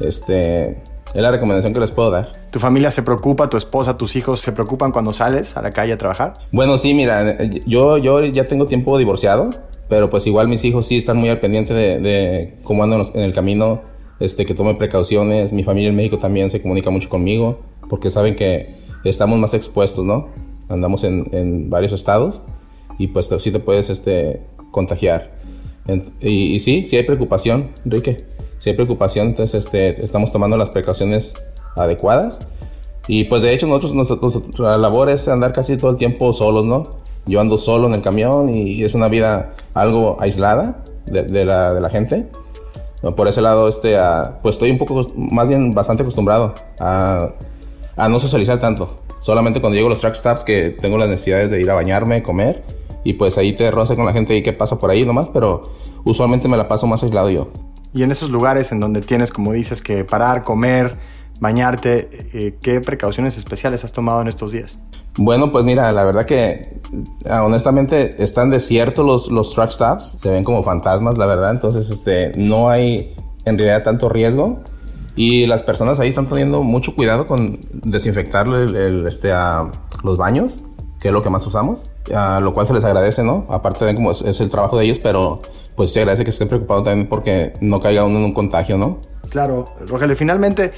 Este, 0.00 0.82
es 1.14 1.22
la 1.22 1.30
recomendación 1.30 1.72
que 1.72 1.80
les 1.80 1.90
puedo 1.90 2.10
dar. 2.10 2.32
¿Tu 2.50 2.58
familia 2.58 2.90
se 2.90 3.02
preocupa, 3.02 3.48
tu 3.48 3.56
esposa, 3.56 3.96
tus 3.96 4.14
hijos 4.14 4.40
se 4.40 4.52
preocupan 4.52 4.92
cuando 4.92 5.14
sales 5.14 5.56
a 5.56 5.62
la 5.62 5.70
calle 5.70 5.94
a 5.94 5.96
trabajar? 5.96 6.34
Bueno, 6.52 6.76
sí, 6.76 6.92
mira, 6.92 7.38
yo, 7.64 7.96
yo 7.96 8.22
ya 8.22 8.44
tengo 8.44 8.66
tiempo 8.66 8.98
divorciado, 8.98 9.48
pero 9.88 10.10
pues 10.10 10.26
igual 10.26 10.48
mis 10.48 10.62
hijos 10.66 10.84
sí 10.84 10.98
están 10.98 11.16
muy 11.16 11.30
al 11.30 11.40
pendiente 11.40 11.72
de, 11.72 11.98
de 11.98 12.58
cómo 12.62 12.84
ando 12.84 13.10
en 13.14 13.22
el 13.22 13.32
camino, 13.32 13.80
este, 14.18 14.44
que 14.44 14.52
tome 14.52 14.74
precauciones. 14.74 15.54
Mi 15.54 15.64
familia 15.64 15.88
en 15.88 15.96
México 15.96 16.18
también 16.18 16.50
se 16.50 16.60
comunica 16.60 16.90
mucho 16.90 17.08
conmigo, 17.08 17.60
porque 17.88 18.10
saben 18.10 18.36
que 18.36 18.79
estamos 19.04 19.38
más 19.38 19.54
expuestos, 19.54 20.04
¿no? 20.04 20.28
Andamos 20.68 21.04
en, 21.04 21.28
en 21.32 21.70
varios 21.70 21.92
estados 21.92 22.42
y 22.98 23.08
pues 23.08 23.30
sí 23.38 23.50
te 23.50 23.58
puedes 23.58 23.90
este, 23.90 24.42
contagiar. 24.70 25.38
Y, 26.20 26.54
y 26.54 26.60
sí, 26.60 26.84
sí 26.84 26.96
hay 26.96 27.02
preocupación, 27.02 27.70
Enrique 27.84 28.18
si 28.60 28.68
hay 28.68 28.76
preocupación, 28.76 29.28
entonces 29.28 29.64
este, 29.64 30.04
estamos 30.04 30.32
tomando 30.32 30.56
las 30.58 30.68
precauciones 30.68 31.34
adecuadas. 31.76 32.46
Y 33.08 33.24
pues 33.24 33.42
de 33.42 33.54
hecho 33.54 33.66
nosotros, 33.66 33.94
nuestra 33.94 34.76
labor 34.76 35.08
es 35.08 35.28
andar 35.28 35.54
casi 35.54 35.78
todo 35.78 35.90
el 35.90 35.96
tiempo 35.96 36.32
solos, 36.34 36.66
¿no? 36.66 36.82
Yo 37.26 37.40
ando 37.40 37.56
solo 37.56 37.88
en 37.88 37.94
el 37.94 38.02
camión 38.02 38.54
y 38.54 38.84
es 38.84 38.94
una 38.94 39.08
vida 39.08 39.54
algo 39.72 40.20
aislada 40.20 40.84
de, 41.06 41.22
de, 41.22 41.44
la, 41.46 41.72
de 41.72 41.80
la, 41.80 41.88
gente. 41.88 42.28
Por 43.16 43.28
ese 43.28 43.40
lado, 43.40 43.66
este, 43.66 43.96
a, 43.96 44.40
pues 44.42 44.56
estoy 44.56 44.70
un 44.70 44.78
poco, 44.78 45.00
más 45.16 45.48
bien 45.48 45.70
bastante 45.70 46.02
acostumbrado 46.02 46.54
a, 46.78 47.30
a 48.00 48.08
no 48.08 48.18
socializar 48.18 48.58
tanto. 48.58 49.02
Solamente 49.20 49.60
cuando 49.60 49.76
llego 49.76 49.88
a 49.88 49.90
los 49.90 50.00
track 50.00 50.14
stops 50.14 50.44
que 50.44 50.70
tengo 50.70 50.96
las 50.96 51.08
necesidades 51.08 51.50
de 51.50 51.60
ir 51.60 51.70
a 51.70 51.74
bañarme, 51.74 52.22
comer 52.22 52.64
y 53.04 53.14
pues 53.14 53.38
ahí 53.38 53.52
te 53.52 53.70
roce 53.70 53.94
con 53.96 54.06
la 54.06 54.12
gente 54.12 54.36
y 54.36 54.42
qué 54.42 54.52
pasa 54.52 54.78
por 54.78 54.90
ahí 54.90 55.04
nomás, 55.04 55.28
pero 55.28 55.62
usualmente 56.04 56.48
me 56.48 56.56
la 56.56 56.68
paso 56.68 56.86
más 56.86 57.02
aislado 57.02 57.30
yo. 57.30 57.48
Y 57.92 58.02
en 58.02 58.10
esos 58.10 58.30
lugares 58.30 58.72
en 58.72 58.80
donde 58.80 59.00
tienes, 59.00 59.30
como 59.30 59.52
dices, 59.52 59.82
que 59.82 60.04
parar, 60.04 60.44
comer, 60.44 60.98
bañarte, 61.40 62.08
eh, 62.32 62.58
¿qué 62.62 62.80
precauciones 62.80 63.36
especiales 63.36 63.84
has 63.84 63.92
tomado 63.92 64.22
en 64.22 64.28
estos 64.28 64.52
días? 64.52 64.80
Bueno, 65.16 65.50
pues 65.50 65.64
mira, 65.64 65.90
la 65.92 66.04
verdad 66.04 66.24
que 66.24 66.80
honestamente 67.28 68.22
están 68.22 68.48
desiertos 68.50 69.04
los, 69.04 69.30
los 69.30 69.54
truck 69.54 69.70
stops, 69.70 70.14
se 70.16 70.30
ven 70.30 70.44
como 70.44 70.62
fantasmas, 70.62 71.18
la 71.18 71.26
verdad, 71.26 71.50
entonces 71.50 71.90
este, 71.90 72.32
no 72.36 72.70
hay 72.70 73.14
en 73.44 73.58
realidad 73.58 73.82
tanto 73.82 74.08
riesgo 74.08 74.60
y 75.20 75.46
las 75.46 75.62
personas 75.62 76.00
ahí 76.00 76.08
están 76.08 76.26
teniendo 76.26 76.62
mucho 76.62 76.94
cuidado 76.94 77.26
con 77.26 77.58
desinfectar 77.72 78.46
el, 78.46 78.74
el, 78.74 79.06
este, 79.06 79.30
los 80.02 80.16
baños 80.16 80.64
que 80.98 81.08
es 81.08 81.12
lo 81.12 81.22
que 81.22 81.28
más 81.28 81.46
usamos, 81.46 81.90
lo 82.08 82.54
cual 82.54 82.66
se 82.66 82.72
les 82.72 82.84
agradece, 82.84 83.22
¿no? 83.22 83.46
Aparte 83.50 83.84
de 83.84 83.94
cómo 83.94 84.12
es, 84.12 84.22
es, 84.22 84.40
el 84.40 84.48
trabajo 84.48 84.78
de 84.78 84.84
ellos, 84.84 84.98
pero 84.98 85.38
pues 85.74 85.92
se 85.92 86.00
agradece 86.00 86.24
que 86.24 86.30
estén 86.30 86.48
preocupados 86.48 86.84
también 86.84 87.06
porque 87.06 87.52
no 87.60 87.80
caiga 87.80 88.04
uno 88.04 88.18
en 88.18 88.24
un 88.24 88.32
contagio, 88.32 88.78
¿no? 88.78 88.98
Claro, 89.28 89.66
Rogelio, 89.86 90.16
finalmente 90.16 90.70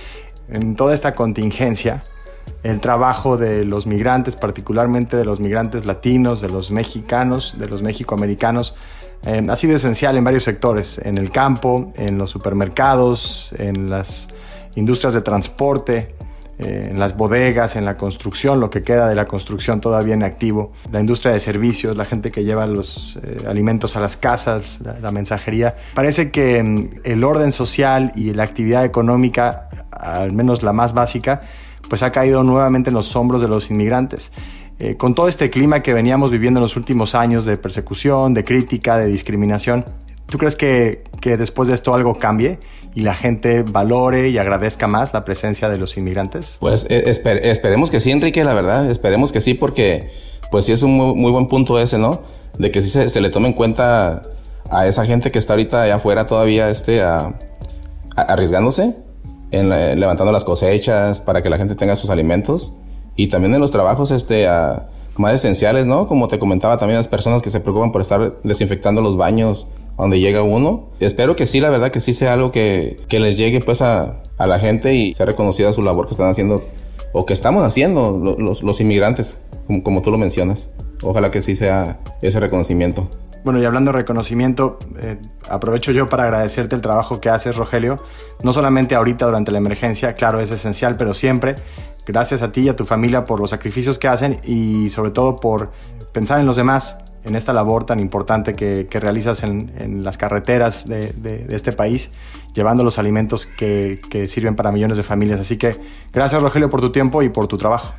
en 0.48 0.74
toda 0.74 0.92
esta 0.92 1.14
contingencia, 1.14 2.02
el 2.64 2.80
trabajo 2.80 3.36
de 3.36 3.64
los 3.64 3.86
migrantes, 3.86 4.34
particularmente 4.34 5.16
de 5.16 5.24
los 5.24 5.38
migrantes 5.38 5.86
latinos, 5.86 6.40
de 6.40 6.48
los 6.48 6.72
mexicanos, 6.72 7.54
de 7.58 7.68
los 7.68 7.82
mexicoamericanos, 7.82 8.74
eh, 9.26 9.46
ha 9.48 9.56
sido 9.56 9.76
esencial 9.76 10.16
en 10.16 10.24
varios 10.24 10.42
sectores, 10.44 11.00
en 11.04 11.18
el 11.18 11.30
campo, 11.30 11.92
en 11.96 12.18
los 12.18 12.30
supermercados, 12.30 13.54
en 13.58 13.88
las 13.88 14.28
industrias 14.74 15.14
de 15.14 15.20
transporte, 15.20 16.14
eh, 16.58 16.88
en 16.90 16.98
las 16.98 17.16
bodegas, 17.16 17.76
en 17.76 17.84
la 17.84 17.96
construcción, 17.96 18.60
lo 18.60 18.68
que 18.68 18.82
queda 18.82 19.08
de 19.08 19.14
la 19.14 19.26
construcción 19.26 19.80
todavía 19.80 20.14
en 20.14 20.22
activo, 20.22 20.72
la 20.90 21.00
industria 21.00 21.32
de 21.32 21.40
servicios, 21.40 21.96
la 21.96 22.04
gente 22.04 22.30
que 22.30 22.44
lleva 22.44 22.66
los 22.66 23.18
eh, 23.22 23.44
alimentos 23.48 23.96
a 23.96 24.00
las 24.00 24.16
casas, 24.16 24.80
la, 24.80 25.10
mensajería. 25.10 25.76
Parece 25.94 26.30
que 26.30 26.62
mm, 26.62 27.00
el 27.04 27.24
orden 27.24 27.52
social 27.52 28.12
y 28.16 28.34
la 28.34 28.42
actividad 28.42 28.84
económica, 28.84 29.68
al 29.90 30.32
menos 30.32 30.62
la 30.62 30.72
más 30.72 30.92
básica, 30.92 31.40
pues 31.88 32.02
ha 32.02 32.12
caído 32.12 32.42
nuevamente 32.42 32.90
en 32.90 32.94
los 32.94 33.16
hombros 33.16 33.40
de 33.40 33.48
los 33.48 33.70
inmigrantes. 33.70 34.30
Eh, 34.82 34.96
con 34.96 35.14
todo 35.14 35.28
este 35.28 35.48
clima 35.48 35.80
que 35.80 35.94
veníamos 35.94 36.32
viviendo 36.32 36.58
en 36.58 36.62
los 36.62 36.76
últimos 36.76 37.14
años 37.14 37.44
de 37.44 37.56
persecución, 37.56 38.34
de 38.34 38.44
crítica, 38.44 38.98
de 38.98 39.06
discriminación, 39.06 39.84
¿tú 40.26 40.38
crees 40.38 40.56
que, 40.56 41.04
después 41.22 41.68
de 41.68 41.74
esto 41.74 41.94
algo 41.94 42.18
cambie? 42.18 42.58
y 42.94 43.00
la 43.02 43.14
gente 43.14 43.62
valore 43.62 44.28
y 44.28 44.36
agradezca 44.36 44.86
más 44.86 45.14
la 45.14 45.24
presencia 45.24 45.68
de 45.68 45.78
los 45.78 45.96
inmigrantes? 45.96 46.58
Pues 46.60 46.86
eh, 46.90 47.04
esper 47.06 47.46
esperemos 47.46 47.90
que 47.90 48.00
sí, 48.00 48.10
Enrique, 48.10 48.42
la 48.44 48.54
verdad, 48.54 48.90
esperemos 48.90 49.30
que 49.30 49.40
sí, 49.40 49.54
porque 49.54 50.10
pues 50.50 50.64
sí 50.64 50.72
es 50.72 50.82
un 50.82 50.96
muy, 50.96 51.30
buen 51.30 51.46
punto 51.46 51.80
ese, 51.80 51.96
¿no? 51.96 52.20
De 52.58 52.72
que 52.72 52.82
sí 52.82 52.90
se, 52.90 53.20
le 53.20 53.30
tome 53.30 53.48
en 53.48 53.54
cuenta 53.54 54.20
a 54.68 54.86
esa 54.88 55.06
gente 55.06 55.30
que 55.30 55.38
está 55.38 55.52
ahorita 55.52 55.82
allá 55.82 55.94
afuera 55.94 56.26
todavía 56.26 56.68
este, 56.70 57.02
arriesgándose, 58.16 58.96
en, 59.52 59.72
eh, 59.72 59.94
levantando 59.94 60.32
las 60.32 60.44
cosechas 60.44 61.20
para 61.20 61.40
que 61.40 61.48
la 61.48 61.56
gente 61.56 61.76
tenga 61.76 61.94
sus 61.94 62.10
alimentos 62.10 62.74
y 63.16 63.28
también 63.28 63.54
en 63.54 63.60
los 63.60 63.72
trabajos 63.72 64.10
este, 64.10 64.46
a, 64.46 64.88
más 65.16 65.34
esenciales, 65.34 65.86
¿no? 65.86 66.06
Como 66.06 66.28
te 66.28 66.38
comentaba, 66.38 66.76
también 66.76 66.96
las 66.96 67.08
personas 67.08 67.42
que 67.42 67.50
se 67.50 67.60
preocupan 67.60 67.92
por 67.92 68.00
estar 68.00 68.40
desinfectando 68.42 69.02
los 69.02 69.16
baños, 69.16 69.68
donde 69.98 70.20
llega 70.20 70.42
uno. 70.42 70.88
Espero 71.00 71.36
que 71.36 71.46
sí, 71.46 71.60
la 71.60 71.70
verdad 71.70 71.90
que 71.90 72.00
sí 72.00 72.14
sea 72.14 72.32
algo 72.32 72.50
que, 72.50 72.96
que 73.08 73.20
les 73.20 73.36
llegue 73.36 73.60
pues 73.60 73.82
a, 73.82 74.22
a, 74.38 74.46
la 74.46 74.58
gente 74.58 74.94
y 74.94 75.14
sea 75.14 75.26
reconocida 75.26 75.72
su 75.72 75.82
labor 75.82 76.06
que 76.06 76.12
están 76.12 76.28
haciendo 76.28 76.62
o 77.12 77.26
que 77.26 77.34
estamos 77.34 77.62
haciendo 77.62 78.36
los, 78.38 78.62
los 78.62 78.80
inmigrantes, 78.80 79.38
como, 79.66 79.82
como, 79.82 80.02
tú 80.02 80.10
lo 80.10 80.18
mencionas. 80.18 80.72
Ojalá 81.02 81.30
que 81.30 81.42
sí 81.42 81.54
sea 81.54 81.98
ese 82.22 82.40
reconocimiento. 82.40 83.08
Bueno, 83.44 83.60
y 83.60 83.64
hablando 83.64 83.90
de 83.90 83.98
reconocimiento, 83.98 84.78
eh, 85.00 85.18
aprovecho 85.48 85.90
yo 85.90 86.06
para 86.06 86.24
agradecerte 86.24 86.76
el 86.76 86.80
trabajo 86.80 87.20
que 87.20 87.28
haces, 87.28 87.56
Rogelio. 87.56 87.96
No 88.44 88.52
solamente 88.52 88.94
ahorita 88.94 89.26
durante 89.26 89.50
la 89.50 89.58
emergencia, 89.58 90.14
claro, 90.14 90.38
es 90.40 90.52
esencial, 90.52 90.96
pero 90.96 91.12
siempre. 91.12 91.56
Gracias 92.06 92.42
a 92.42 92.52
ti 92.52 92.62
y 92.62 92.68
a 92.68 92.76
tu 92.76 92.84
familia 92.84 93.24
por 93.24 93.40
los 93.40 93.50
sacrificios 93.50 93.98
que 93.98 94.08
hacen 94.08 94.36
y 94.44 94.90
sobre 94.90 95.10
todo 95.10 95.36
por 95.36 95.70
pensar 96.12 96.40
en 96.40 96.46
los 96.46 96.56
demás 96.56 96.98
en 97.24 97.36
esta 97.36 97.52
labor 97.52 97.84
tan 97.84 98.00
importante 98.00 98.52
que, 98.52 98.86
realizas 98.92 99.42
en, 99.44 100.02
las 100.02 100.18
carreteras 100.18 100.86
de, 100.86 101.46
este 101.50 101.72
país, 101.72 102.10
llevando 102.54 102.82
los 102.82 102.98
alimentos 102.98 103.46
que, 103.46 103.96
sirven 104.28 104.56
para 104.56 104.72
millones 104.72 104.96
de 104.96 105.02
familias. 105.02 105.40
Así 105.40 105.56
que 105.56 105.76
gracias 106.12 106.42
Rogelio 106.42 106.68
por 106.68 106.80
tu 106.80 106.90
tiempo 106.90 107.22
y 107.22 107.28
por 107.28 107.46
tu 107.46 107.56
trabajo. 107.56 107.94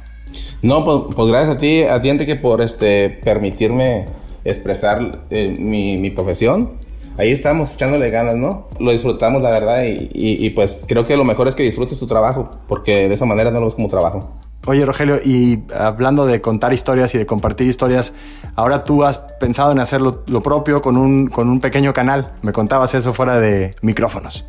No, 0.61 0.83
pues, 0.83 1.15
pues 1.15 1.29
gracias 1.29 1.57
a 1.57 1.59
ti, 1.59 1.83
a 1.83 2.01
ti 2.01 2.09
Enrique, 2.09 2.35
por 2.35 2.61
este, 2.61 3.09
permitirme 3.09 4.05
expresar 4.43 5.23
eh, 5.29 5.55
mi 5.57 6.09
profesión 6.09 6.82
ahí 7.17 7.31
estamos 7.31 7.73
echándole 7.73 8.09
ganas, 8.09 8.35
¿no? 8.35 8.67
Lo 8.79 8.91
disfrutamos, 8.91 9.41
la 9.41 9.51
verdad, 9.51 9.83
y, 9.83 10.09
y, 10.13 10.45
y, 10.45 10.49
pues 10.51 10.85
creo 10.87 11.03
que 11.03 11.17
lo 11.17 11.25
mejor 11.25 11.47
es 11.47 11.55
que 11.55 11.63
disfrutes 11.63 11.99
tu 11.99 12.07
trabajo, 12.07 12.49
porque 12.67 13.07
de 13.07 13.13
esa 13.13 13.25
manera 13.25 13.51
no 13.51 13.59
lo 13.59 13.65
ves 13.65 13.75
como 13.75 13.87
trabajo. 13.87 14.37
Oye, 14.65 14.85
Rogelio, 14.85 15.19
y 15.23 15.59
hablando 15.77 16.25
de 16.25 16.39
contar 16.39 16.71
historias 16.71 17.13
y 17.15 17.17
de 17.17 17.25
compartir 17.25 17.67
historias, 17.67 18.13
ahora 18.55 18.85
tú 18.85 19.03
has 19.03 19.17
pensado 19.17 19.73
en 19.73 19.79
hacer 19.79 19.99
lo, 19.99 20.23
lo 20.25 20.41
propio 20.41 20.81
con 20.81 20.95
un, 20.95 21.27
con 21.27 21.49
un 21.49 21.59
pequeño 21.59 21.93
canal. 21.93 22.31
Me 22.43 22.53
contabas 22.53 22.93
eso 22.93 23.13
fuera 23.13 23.39
de 23.39 23.71
micrófonos. 23.81 24.45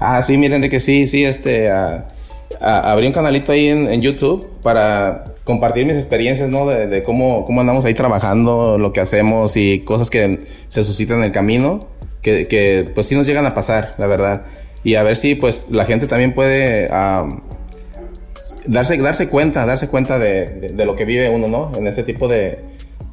Ah, 0.00 0.20
sí, 0.20 0.36
miren 0.36 0.62
de 0.62 0.68
que 0.68 0.80
sí, 0.80 1.06
sí, 1.06 1.24
este... 1.24 1.70
Uh, 1.72 2.02
abrí 2.60 3.06
un 3.06 3.12
canalito 3.12 3.52
ahí 3.52 3.68
en, 3.68 3.88
en, 3.88 4.02
YouTube 4.02 4.46
para 4.62 5.24
compartir 5.44 5.86
mis 5.86 5.96
experiencias, 5.96 6.48
¿no? 6.50 6.66
De, 6.66 6.86
de, 6.86 7.02
cómo, 7.02 7.44
cómo 7.46 7.60
andamos 7.60 7.84
ahí 7.84 7.94
trabajando, 7.94 8.78
lo 8.78 8.92
que 8.92 9.00
hacemos 9.00 9.56
y 9.56 9.80
cosas 9.80 10.10
que 10.10 10.38
se 10.68 10.82
suscitan 10.82 11.18
en 11.18 11.24
el 11.24 11.32
camino, 11.32 11.80
que, 12.22 12.46
que 12.46 12.90
pues 12.94 13.06
sí 13.06 13.14
nos 13.14 13.26
llegan 13.26 13.46
a 13.46 13.54
pasar, 13.54 13.94
la 13.98 14.06
verdad. 14.06 14.46
Y 14.84 14.94
a 14.94 15.02
ver 15.02 15.16
si 15.16 15.34
pues 15.34 15.66
la 15.70 15.84
gente 15.84 16.06
también 16.06 16.34
puede... 16.34 16.88
Darse, 18.64 18.96
darse 18.96 19.28
cuenta, 19.28 19.66
darse 19.66 19.88
cuenta 19.88 20.20
de, 20.20 20.70
de, 20.72 20.86
lo 20.86 20.94
que 20.94 21.04
vive 21.04 21.28
uno, 21.28 21.48
¿no? 21.48 21.72
En 21.76 21.88
ese 21.88 22.04
tipo 22.04 22.28
de, 22.28 22.60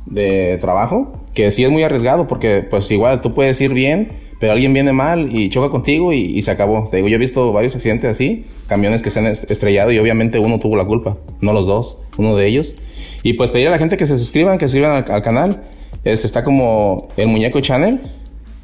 de 0.06 0.58
trabajo, 0.62 1.24
que 1.34 1.50
sí 1.52 1.64
es 1.64 1.72
muy 1.72 1.82
arriesgado, 1.82 2.28
porque 2.28 2.62
pues 2.62 2.92
igual 2.92 3.20
tú 3.20 3.34
puedes 3.34 3.60
ir 3.60 3.74
bien, 3.74 4.10
pero 4.40 4.54
alguien 4.54 4.74
viene 4.74 4.94
mal 4.94 5.36
y 5.36 5.50
choca 5.50 5.70
contigo 5.70 6.14
y, 6.14 6.42
se 6.42 6.52
acabó. 6.52 6.88
Te 6.90 6.98
digo, 6.98 7.10
yo 7.10 7.16
he 7.16 7.20
visto 7.20 7.52
varios 7.52 7.76
accidentes 7.76 8.10
así, 8.10 8.46
camiones 8.68 9.02
que 9.02 9.10
se 9.10 9.20
han 9.20 9.28
estrellado 9.28 9.92
y 9.92 10.00
obviamente 10.00 10.40
uno 10.40 10.60
tuvo 10.60 10.76
la 10.76 10.86
culpa, 10.86 11.18
no 11.42 11.52
los 11.52 11.66
dos, 11.66 12.00
uno 12.18 12.36
de 12.36 12.48
ellos. 12.48 12.76
Y 13.24 13.34
pues 13.34 13.52
pedir 13.52 13.68
a 13.68 13.72
la 13.72 13.78
gente 13.78 13.98
que 13.98 14.06
se 14.06 14.18
suscriban, 14.18 14.58
que 14.58 14.68
se 14.68 14.78
suscriban 14.78 15.04
al, 15.04 15.12
al 15.12 15.22
canal. 15.22 15.64
Este 16.06 16.26
está 16.26 16.44
como 16.44 17.10
el 17.18 17.28
Muñeco 17.28 17.60
Channel. 17.60 18.00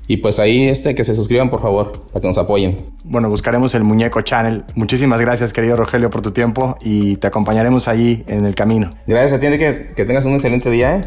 Y 0.07 0.17
pues 0.17 0.39
ahí 0.39 0.67
este, 0.69 0.93
que 0.93 1.03
se 1.03 1.15
suscriban 1.15 1.49
por 1.49 1.61
favor, 1.61 1.91
para 2.09 2.21
que 2.21 2.27
nos 2.27 2.37
apoyen. 2.37 2.77
Bueno, 3.03 3.29
buscaremos 3.29 3.73
el 3.75 3.83
Muñeco 3.83 4.21
Channel. 4.21 4.63
Muchísimas 4.75 5.19
gracias 5.19 5.51
querido 5.51 5.75
Rogelio 5.75 6.09
por 6.09 6.21
tu 6.21 6.31
tiempo 6.31 6.77
y 6.81 7.15
te 7.17 7.27
acompañaremos 7.27 7.87
ahí 7.87 8.23
en 8.27 8.45
el 8.45 8.53
camino. 8.53 8.89
Gracias 9.07 9.33
a 9.33 9.39
ti, 9.39 9.47
que, 9.57 9.93
que 9.95 10.05
tengas 10.05 10.25
un 10.25 10.33
excelente 10.33 10.69
día. 10.69 10.97
¿eh? 10.97 11.01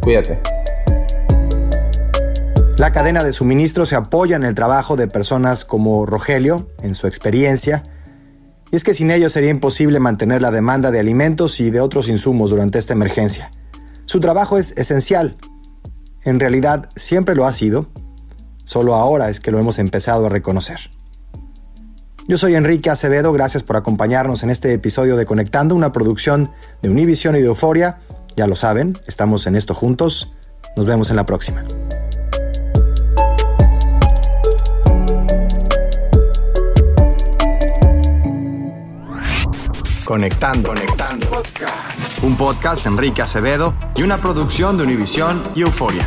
Cuídate. 0.00 0.40
La 2.78 2.90
cadena 2.90 3.22
de 3.22 3.32
suministro 3.32 3.86
se 3.86 3.94
apoya 3.94 4.34
en 4.34 4.44
el 4.44 4.54
trabajo 4.54 4.96
de 4.96 5.06
personas 5.06 5.64
como 5.64 6.04
Rogelio, 6.04 6.68
en 6.82 6.96
su 6.96 7.06
experiencia, 7.06 7.84
y 8.72 8.76
es 8.76 8.82
que 8.82 8.94
sin 8.94 9.12
ellos 9.12 9.32
sería 9.32 9.50
imposible 9.50 10.00
mantener 10.00 10.42
la 10.42 10.50
demanda 10.50 10.90
de 10.90 10.98
alimentos 10.98 11.60
y 11.60 11.70
de 11.70 11.80
otros 11.80 12.08
insumos 12.08 12.50
durante 12.50 12.78
esta 12.78 12.94
emergencia. 12.94 13.50
Su 14.06 14.18
trabajo 14.18 14.58
es 14.58 14.76
esencial. 14.78 15.34
En 16.24 16.40
realidad 16.40 16.88
siempre 16.96 17.34
lo 17.34 17.44
ha 17.44 17.52
sido, 17.52 17.86
Solo 18.64 18.94
ahora 18.94 19.28
es 19.28 19.40
que 19.40 19.50
lo 19.50 19.58
hemos 19.58 19.78
empezado 19.78 20.26
a 20.26 20.28
reconocer. 20.28 20.78
Yo 22.28 22.36
soy 22.36 22.54
Enrique 22.54 22.88
Acevedo, 22.88 23.32
gracias 23.32 23.62
por 23.62 23.76
acompañarnos 23.76 24.42
en 24.44 24.50
este 24.50 24.72
episodio 24.72 25.16
de 25.16 25.26
Conectando, 25.26 25.74
una 25.74 25.90
producción 25.90 26.50
de 26.80 26.88
Univision 26.88 27.34
y 27.36 27.40
de 27.40 27.46
Euforia. 27.46 27.98
Ya 28.36 28.46
lo 28.46 28.54
saben, 28.54 28.96
estamos 29.06 29.46
en 29.46 29.56
esto 29.56 29.74
juntos. 29.74 30.32
Nos 30.76 30.86
vemos 30.86 31.10
en 31.10 31.16
la 31.16 31.26
próxima. 31.26 31.64
Conectando, 40.04 40.68
conectando. 40.68 41.26
Un 42.22 42.36
podcast 42.36 42.84
de 42.84 42.90
Enrique 42.90 43.22
Acevedo 43.22 43.74
y 43.96 44.02
una 44.02 44.18
producción 44.18 44.76
de 44.76 44.84
Univision 44.84 45.42
y 45.54 45.62
Euforia. 45.62 46.06